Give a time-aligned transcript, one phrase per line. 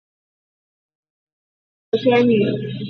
[1.91, 2.71] 他心疼小孙女